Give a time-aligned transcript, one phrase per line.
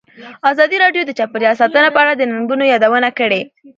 [0.51, 3.41] ازادي راډیو د چاپیریال ساتنه په اړه د ننګونو یادونه کړې.